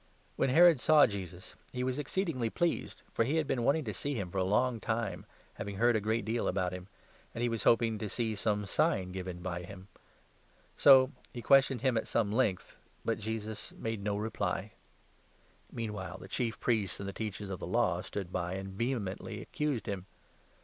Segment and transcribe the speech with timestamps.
[0.35, 2.39] When Herod saw Jesus, he was ex 8 Herod.
[2.41, 5.75] ceed'mgly pleased, for he had been wanting to see him for a long time, having
[5.77, 6.87] heard a great deal about him;
[7.35, 9.89] and he was hoping to see some sign given by him.
[10.75, 14.71] So he questioned 9 him at some length,'but Jesus made no reply.
[15.71, 19.39] Meanwhile the 10 Chief Priests and the Teachers of the Law stood by and vehemently
[19.39, 20.07] accused him.